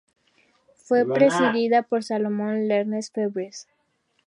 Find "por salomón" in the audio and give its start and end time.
1.83-2.67